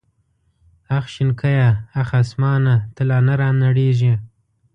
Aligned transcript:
اخ 0.97 1.05
شنکيه 1.13 1.67
اخ 2.01 2.09
اسمانه 2.21 2.75
ته 2.95 3.01
لا 3.09 3.17
نه 3.27 3.33
رانړېږې. 3.41 4.13